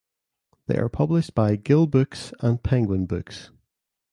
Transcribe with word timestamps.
They 0.65 0.79
are 0.79 0.89
published 0.89 1.35
by 1.35 1.57
Gill 1.57 1.85
Books 1.85 2.33
and 2.39 2.63
Penguin 2.63 3.05
Books. 3.05 3.51